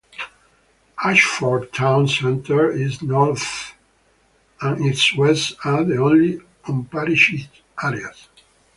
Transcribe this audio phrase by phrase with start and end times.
[1.05, 3.75] Ashford town centre, its north
[4.59, 7.47] and its west are the only unparished
[7.83, 8.27] areas.